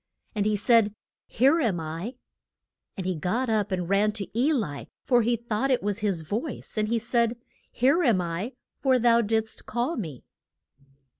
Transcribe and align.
And 0.33 0.47
he 0.47 0.55
said, 0.55 0.95
Here 1.27 1.59
am 1.61 1.79
I. 1.79 2.15
And 2.97 3.05
he 3.05 3.13
got 3.13 3.51
up 3.51 3.71
and 3.71 3.87
ran 3.87 4.13
to 4.13 4.27
E 4.35 4.51
li, 4.51 4.87
for 5.05 5.21
he 5.21 5.35
thought 5.35 5.69
it 5.69 5.83
was 5.83 5.99
his 5.99 6.23
voice, 6.23 6.75
and 6.75 6.87
he 6.87 6.97
said, 6.97 7.37
Here 7.71 8.01
am 8.01 8.19
I, 8.19 8.53
for 8.79 8.97
thou 8.97 9.21
did'st 9.21 9.67
call 9.67 9.97
me. 9.97 10.23